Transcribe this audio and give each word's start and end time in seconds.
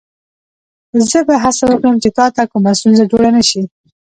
زه 1.09 1.19
به 1.27 1.35
هڅه 1.43 1.63
وکړم 1.67 1.95
چې 2.03 2.09
تا 2.17 2.25
ته 2.35 2.43
کومه 2.51 2.71
ستونزه 2.79 3.03
جوړه 3.11 3.29
نه 3.37 3.43
شي. 3.49 3.61